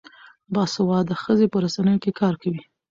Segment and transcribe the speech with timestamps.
[0.53, 2.61] باسواده ښځې په رسنیو کې کار کوي.